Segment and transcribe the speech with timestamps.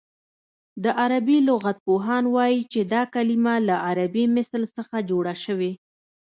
[0.83, 5.71] د عربي لغت پوهان وايي چې دا کلمه له عربي مثل څخه جوړه شوې